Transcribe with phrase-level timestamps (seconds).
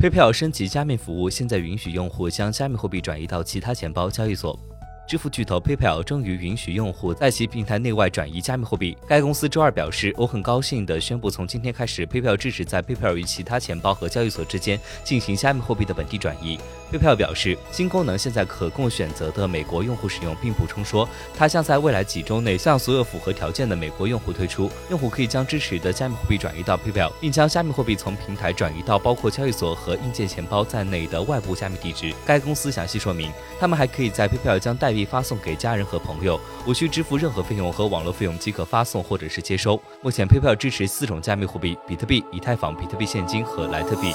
[0.00, 4.58] PayPal 升级加密服务，现在允许用户将加密货币转移到其他钱包交易所。
[5.10, 8.96] 支付巨头 PayPal 终于允许用户在其平台内外转移加密货币。
[9.08, 16.60] 该公司周二表示：“我很高兴地宣布，从今天开始，PayPal 支持在 PayPal 与其他钱包和交易所之间进行加密货币的本地转移。”
[16.92, 24.70] PayPal 表示，新功能现在可供选择的美国用户使用，并补充说，它将在未来几周内向所有符合条件的美国用户推出。
[24.90, 32.14] 用户可以将支持的加密货币转移到 PayPal，并将加密货币从平台转移到包括交易所和硬件钱包在内的外部加密地址。
[32.24, 34.99] 该公司详细说明，他们还可以在 PayPal 将代币。
[35.04, 39.80] 发送给家人和朋友，无需支付任何费用和网络费用即可发送或者是接收。
[40.02, 44.12] 目前，PayPal 支持四种加密货币：比特币、以太坊、比特币现金和莱特币。